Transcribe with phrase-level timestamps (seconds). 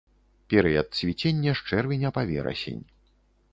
[0.53, 2.83] Перыяд цвіцення з чэрвеня па верасень.